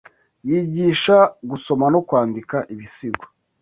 [0.49, 1.17] Yigisha
[1.49, 3.23] Gusoma no Kwandika Ibisigo